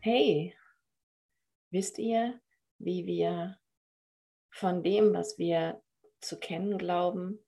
hey, 0.00 0.56
wisst 1.70 1.98
ihr, 1.98 2.40
wie 2.78 3.06
wir 3.06 3.58
von 4.50 4.82
dem, 4.82 5.12
was 5.12 5.38
wir 5.38 5.82
zu 6.20 6.38
kennen 6.38 6.78
glauben, 6.78 7.44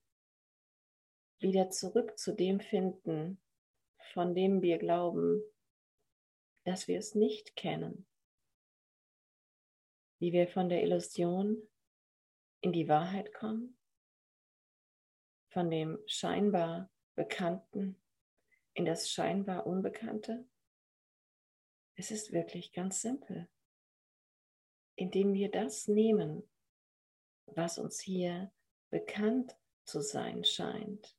wieder 1.39 1.69
zurück 1.69 2.17
zu 2.17 2.35
dem 2.35 2.59
finden, 2.59 3.41
von 4.13 4.35
dem 4.35 4.61
wir 4.61 4.77
glauben, 4.77 5.41
dass 6.65 6.87
wir 6.87 6.99
es 6.99 7.15
nicht 7.15 7.55
kennen. 7.55 8.05
Wie 10.19 10.33
wir 10.33 10.47
von 10.47 10.69
der 10.69 10.83
Illusion 10.83 11.67
in 12.59 12.73
die 12.73 12.87
Wahrheit 12.87 13.33
kommen, 13.33 13.77
von 15.49 15.69
dem 15.69 15.97
scheinbar 16.05 16.91
Bekannten 17.15 18.01
in 18.73 18.85
das 18.85 19.09
scheinbar 19.09 19.65
Unbekannte. 19.65 20.47
Es 22.01 22.09
ist 22.09 22.31
wirklich 22.31 22.73
ganz 22.73 22.99
simpel, 22.99 23.47
indem 24.95 25.35
wir 25.35 25.51
das 25.51 25.87
nehmen, 25.87 26.49
was 27.45 27.77
uns 27.77 27.99
hier 27.99 28.51
bekannt 28.89 29.55
zu 29.85 30.01
sein 30.01 30.43
scheint, 30.43 31.15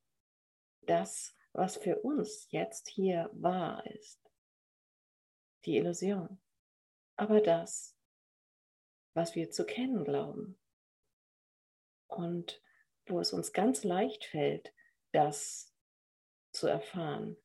das, 0.81 1.37
was 1.53 1.77
für 1.77 2.01
uns 2.01 2.49
jetzt 2.51 2.89
hier 2.89 3.31
wahr 3.33 3.87
ist, 3.95 4.29
die 5.67 5.77
Illusion, 5.77 6.43
aber 7.15 7.41
das, 7.41 7.97
was 9.15 9.37
wir 9.37 9.53
zu 9.53 9.65
kennen 9.65 10.03
glauben. 10.03 10.59
Und 12.09 12.61
wo 13.07 13.21
es 13.21 13.33
uns 13.33 13.53
ganz 13.53 13.85
leicht 13.85 14.25
fällt, 14.25 14.75
das 15.13 15.73
zu 16.51 16.67
erfahren. 16.67 17.37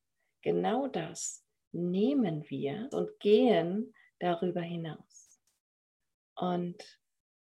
Genau 0.42 0.88
das 0.88 1.47
nehmen 1.72 2.48
wir 2.48 2.88
und 2.92 3.18
gehen 3.20 3.94
darüber 4.18 4.60
hinaus. 4.60 5.40
Und 6.34 7.00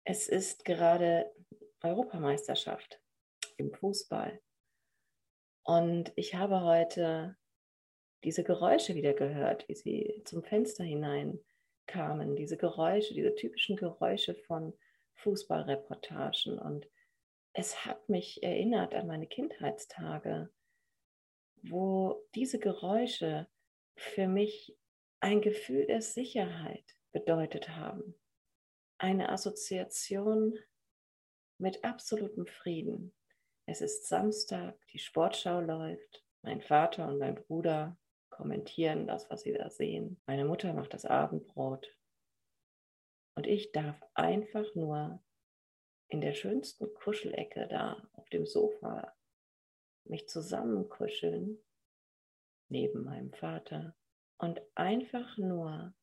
es 0.05 0.29
ist 0.29 0.65
gerade 0.65 1.33
Europameisterschaft 1.83 3.01
im 3.57 3.73
Fußball. 3.73 4.41
Und 5.65 6.13
ich 6.17 6.35
habe 6.35 6.63
heute 6.63 7.37
diese 8.25 8.45
Geräusche 8.45 8.95
wieder 8.95 9.15
gehört, 9.15 9.69
wie 9.69 9.75
sie 9.75 10.23
zum 10.25 10.43
Fenster 10.43 10.85
hinein 10.85 11.39
kamen. 11.87 12.37
Diese 12.37 12.57
Geräusche, 12.57 13.15
diese 13.15 13.35
typischen 13.35 13.77
Geräusche 13.77 14.35
von 14.35 14.73
Fußballreportagen. 15.17 16.59
Und 16.59 16.89
es 17.53 17.85
hat 17.85 18.09
mich 18.09 18.43
erinnert 18.43 18.95
an 18.95 19.07
meine 19.07 19.27
Kindheitstage, 19.27 20.51
wo 21.63 22.25
diese 22.35 22.59
Geräusche 22.59 23.47
für 23.97 24.27
mich 24.27 24.77
ein 25.21 25.41
Gefühl 25.41 25.87
der 25.87 26.03
Sicherheit 26.03 26.85
bedeutet 27.13 27.69
haben. 27.69 28.15
Eine 28.99 29.29
Assoziation 29.29 30.59
mit 31.59 31.85
absolutem 31.85 32.47
Frieden. 32.47 33.15
Es 33.67 33.81
ist 33.81 34.09
Samstag, 34.09 34.75
die 34.89 34.99
Sportschau 34.99 35.61
läuft, 35.61 36.25
mein 36.43 36.61
Vater 36.61 37.09
und 37.09 37.19
mein 37.19 37.37
Bruder 37.37 37.97
kommentieren 38.31 39.07
das, 39.07 39.31
was 39.31 39.43
sie 39.43 39.53
da 39.53 39.71
sehen. 39.71 40.21
Meine 40.27 40.45
Mutter 40.45 40.73
macht 40.73 40.95
das 40.95 41.05
Abendbrot. 41.05 41.97
Und 43.37 43.47
ich 43.47 43.73
darf 43.73 44.03
einfach 44.15 44.75
nur 44.75 45.23
in 46.09 46.21
der 46.21 46.35
schönsten 46.35 46.93
Kuschelecke 46.95 47.69
da 47.69 48.09
auf 48.15 48.29
dem 48.31 48.45
Sofa 48.45 49.15
mich 50.05 50.29
zusammenkuscheln 50.29 51.59
neben 52.73 53.05
meinem 53.05 53.33
Vater 53.35 53.95
und 54.39 54.61
einfach 54.75 55.37
nur 55.37 55.95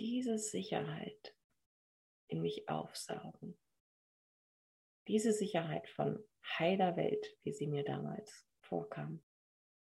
diese 0.00 0.38
Sicherheit 0.38 1.36
in 2.26 2.42
mich 2.42 2.68
aufsaugen. 2.68 3.56
Diese 5.06 5.32
Sicherheit 5.32 5.88
von 5.88 6.22
heiler 6.58 6.96
Welt, 6.96 7.24
wie 7.44 7.52
sie 7.52 7.68
mir 7.68 7.84
damals 7.84 8.44
vorkam. 8.60 9.22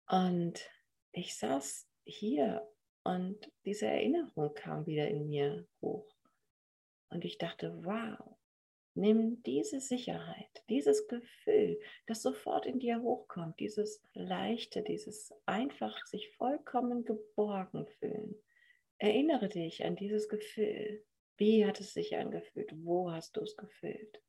Und 0.09 0.69
ich 1.12 1.38
saß 1.38 1.88
hier 2.04 2.69
und 3.04 3.50
diese 3.65 3.87
Erinnerung 3.87 4.53
kam 4.54 4.87
wieder 4.87 5.06
in 5.09 5.28
mir 5.28 5.69
hoch. 5.81 6.12
Und 7.10 7.25
ich 7.25 7.38
dachte, 7.38 7.84
wow, 7.84 8.37
nimm 9.00 9.42
diese 9.42 9.80
Sicherheit, 9.80 10.64
dieses 10.68 11.08
Gefühl, 11.08 11.80
das 12.06 12.22
sofort 12.22 12.66
in 12.66 12.78
dir 12.78 13.02
hochkommt, 13.02 13.58
dieses 13.58 14.02
leichte, 14.12 14.82
dieses 14.82 15.32
einfach 15.46 16.06
sich 16.06 16.30
vollkommen 16.36 17.04
geborgen 17.04 17.86
fühlen. 17.98 18.36
Erinnere 18.98 19.48
dich 19.48 19.84
an 19.84 19.96
dieses 19.96 20.28
Gefühl. 20.28 21.04
Wie 21.36 21.64
hat 21.64 21.80
es 21.80 21.94
sich 21.94 22.16
angefühlt? 22.16 22.70
Wo 22.84 23.10
hast 23.10 23.36
du 23.36 23.40
es 23.40 23.56
gefühlt? 23.56 24.22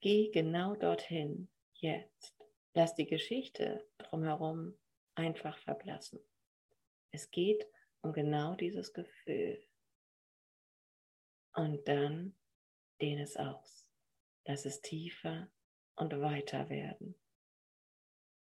Geh 0.00 0.30
genau 0.30 0.76
dorthin, 0.76 1.50
jetzt. 1.74 2.36
Lass 2.72 2.94
die 2.94 3.06
Geschichte 3.06 3.84
drumherum 3.98 4.78
einfach 5.16 5.58
verblassen. 5.58 6.20
Es 7.10 7.30
geht 7.30 7.66
um 8.00 8.12
genau 8.12 8.54
dieses 8.54 8.92
Gefühl. 8.92 9.60
Und 11.54 11.86
dann 11.88 12.36
dehne 13.00 13.22
es 13.22 13.36
aus. 13.36 13.86
Lass 14.46 14.64
es 14.64 14.80
tiefer 14.80 15.50
und 15.96 16.18
weiter 16.20 16.68
werden. 16.68 17.14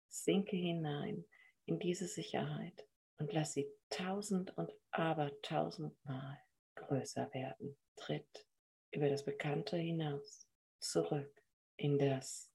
Sinke 0.09 0.57
hinein 0.57 1.25
in 1.67 1.79
diese 1.79 2.07
Sicherheit 2.07 2.87
und 3.19 3.33
lass 3.33 3.55
sie 3.55 3.71
tausend 3.91 4.57
und 4.57 4.73
abertausendmal 4.91 6.41
größer 6.75 7.33
werden. 7.33 7.77
Tritt 7.97 8.47
über 8.91 9.09
das 9.09 9.25
Bekannte 9.25 9.77
hinaus, 9.77 10.49
zurück 10.81 11.43
in 11.77 11.99
das, 11.99 12.51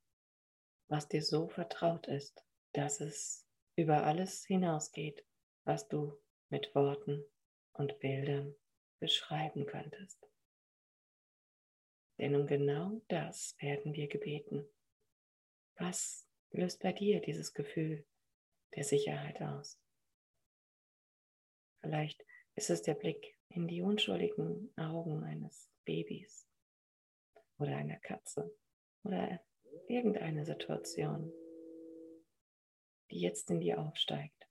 was 0.87 1.07
dir 1.07 1.23
so 1.23 1.47
vertraut 1.47 2.07
ist, 2.07 2.43
dass 2.73 3.01
es 3.01 3.45
über 3.75 4.03
alles 4.03 4.45
hinausgeht, 4.45 5.25
was 5.63 5.87
du 5.87 6.17
mit 6.49 6.73
Worten 6.75 7.23
und 7.73 7.99
Bildern 7.99 8.55
beschreiben 8.99 9.65
könntest. 9.65 10.29
Denn 12.19 12.35
um 12.35 12.47
genau 12.47 13.01
das 13.07 13.55
werden 13.59 13.93
wir 13.93 14.07
gebeten. 14.07 14.67
Was 15.77 16.27
löst 16.51 16.81
bei 16.81 16.91
dir 16.91 17.21
dieses 17.21 17.53
Gefühl 17.53 18.05
der 18.75 18.83
Sicherheit 18.83 19.41
aus? 19.41 19.79
Vielleicht 21.81 22.25
ist 22.55 22.69
es 22.69 22.81
der 22.81 22.95
Blick 22.95 23.37
in 23.47 23.69
die 23.69 23.81
unschuldigen 23.81 24.69
Augen 24.75 25.23
eines 25.23 25.71
Babys 25.85 26.45
oder 27.57 27.77
einer 27.77 27.99
Katze 27.99 28.53
oder 29.03 29.41
irgendeine 29.87 30.45
Situation, 30.45 31.31
die 33.11 33.21
jetzt 33.21 33.49
in 33.49 33.61
dir 33.61 33.79
aufsteigt. 33.79 34.45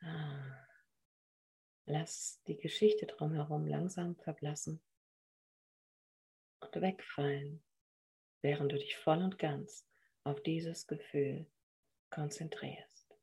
Ah. 0.00 0.60
Lass 1.86 2.40
die 2.46 2.56
Geschichte 2.56 3.06
drumherum 3.06 3.66
langsam 3.66 4.14
verblassen 4.16 4.80
und 6.72 6.80
wegfallen, 6.80 7.62
während 8.42 8.72
du 8.72 8.76
dich 8.76 8.96
voll 8.96 9.22
und 9.22 9.38
ganz 9.38 9.86
auf 10.24 10.42
dieses 10.42 10.86
Gefühl 10.86 11.46
konzentrierst. 12.10 13.16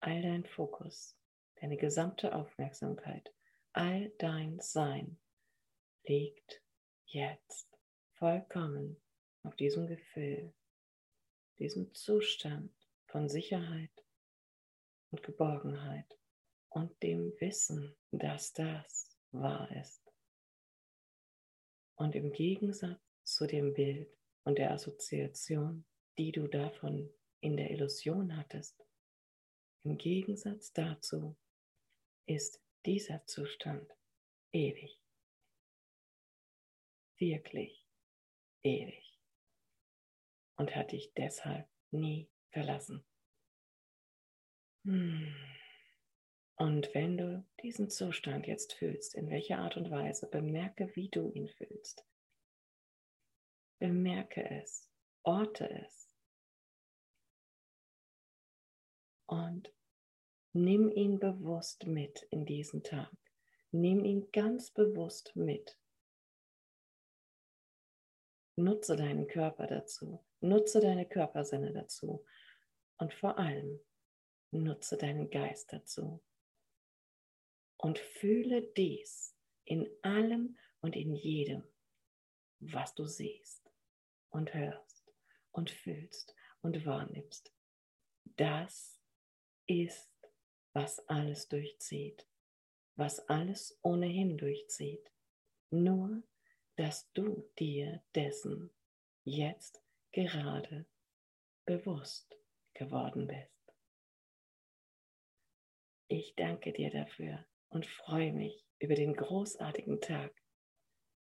All 0.00 0.22
dein 0.22 0.44
Fokus, 0.44 1.16
deine 1.60 1.76
gesamte 1.76 2.34
Aufmerksamkeit, 2.34 3.32
all 3.72 4.10
dein 4.18 4.58
Sein 4.60 5.18
liegt 6.04 6.62
jetzt 7.06 7.68
vollkommen 8.14 9.00
auf 9.42 9.54
diesem 9.56 9.86
Gefühl, 9.86 10.52
diesem 11.58 11.92
Zustand 11.94 12.72
von 13.06 13.28
Sicherheit 13.28 13.90
und 15.10 15.22
Geborgenheit 15.22 16.18
und 16.68 17.02
dem 17.02 17.32
Wissen, 17.40 17.96
dass 18.10 18.52
das 18.52 19.18
wahr 19.32 19.70
ist. 19.76 20.09
Und 22.00 22.14
im 22.14 22.32
Gegensatz 22.32 22.98
zu 23.24 23.46
dem 23.46 23.74
Bild 23.74 24.08
und 24.44 24.56
der 24.56 24.70
Assoziation, 24.70 25.84
die 26.16 26.32
du 26.32 26.46
davon 26.46 27.12
in 27.40 27.58
der 27.58 27.70
Illusion 27.70 28.38
hattest, 28.38 28.82
im 29.82 29.98
Gegensatz 29.98 30.72
dazu 30.72 31.36
ist 32.24 32.58
dieser 32.86 33.26
Zustand 33.26 33.86
ewig. 34.50 34.98
Wirklich 37.18 37.86
ewig 38.62 39.20
und 40.56 40.74
hat 40.74 40.92
dich 40.92 41.12
deshalb 41.12 41.68
nie 41.90 42.30
verlassen. 42.48 43.04
Hm. 44.84 45.34
Und 46.60 46.94
wenn 46.94 47.16
du 47.16 47.42
diesen 47.62 47.88
Zustand 47.88 48.46
jetzt 48.46 48.74
fühlst, 48.74 49.14
in 49.14 49.30
welcher 49.30 49.60
Art 49.60 49.78
und 49.78 49.90
Weise, 49.90 50.28
bemerke, 50.28 50.94
wie 50.94 51.08
du 51.08 51.30
ihn 51.30 51.48
fühlst. 51.48 52.04
Bemerke 53.78 54.44
es, 54.44 54.86
orte 55.22 55.70
es. 55.70 56.14
Und 59.24 59.72
nimm 60.52 60.90
ihn 60.90 61.18
bewusst 61.18 61.86
mit 61.86 62.26
in 62.30 62.44
diesen 62.44 62.82
Tag. 62.82 63.16
Nimm 63.70 64.04
ihn 64.04 64.30
ganz 64.30 64.70
bewusst 64.70 65.34
mit. 65.36 65.78
Nutze 68.56 68.96
deinen 68.96 69.28
Körper 69.28 69.66
dazu. 69.66 70.22
Nutze 70.40 70.80
deine 70.80 71.08
Körpersinne 71.08 71.72
dazu. 71.72 72.22
Und 72.98 73.14
vor 73.14 73.38
allem 73.38 73.80
nutze 74.50 74.98
deinen 74.98 75.30
Geist 75.30 75.72
dazu. 75.72 76.22
Und 77.82 77.98
fühle 77.98 78.60
dies 78.60 79.34
in 79.64 79.88
allem 80.02 80.58
und 80.82 80.96
in 80.96 81.14
jedem, 81.14 81.64
was 82.58 82.94
du 82.94 83.06
siehst 83.06 83.72
und 84.28 84.52
hörst 84.52 85.10
und 85.52 85.70
fühlst 85.70 86.34
und 86.60 86.84
wahrnimmst. 86.84 87.54
Das 88.36 89.00
ist, 89.66 90.12
was 90.74 90.98
alles 91.08 91.48
durchzieht, 91.48 92.26
was 92.96 93.18
alles 93.30 93.78
ohnehin 93.80 94.36
durchzieht. 94.36 95.10
Nur, 95.70 96.22
dass 96.76 97.10
du 97.14 97.50
dir 97.58 98.02
dessen 98.14 98.70
jetzt 99.24 99.82
gerade 100.12 100.84
bewusst 101.64 102.36
geworden 102.74 103.26
bist. 103.26 103.72
Ich 106.08 106.34
danke 106.36 106.74
dir 106.74 106.90
dafür 106.90 107.46
und 107.70 107.86
freue 107.86 108.32
mich 108.32 108.64
über 108.78 108.94
den 108.94 109.14
großartigen 109.14 110.00
Tag, 110.00 110.32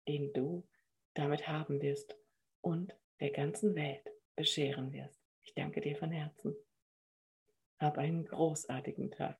den 0.07 0.31
du 0.33 0.68
damit 1.13 1.47
haben 1.47 1.81
wirst 1.81 2.15
und 2.62 2.94
der 3.19 3.31
ganzen 3.31 3.75
Welt 3.75 4.07
bescheren 4.36 4.94
wirst. 4.94 5.19
Ich 5.44 5.53
danke 5.53 5.81
dir 5.81 5.95
von 5.95 6.12
Herzen. 6.12 6.56
Hab 7.80 7.97
einen 7.97 8.25
großartigen 8.25 9.12
Tag. 9.12 9.38